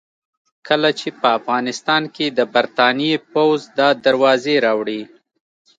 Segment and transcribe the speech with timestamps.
[0.67, 5.01] کله چې په افغانستان کې د برتانیې پوځ دا دروازې راوړې.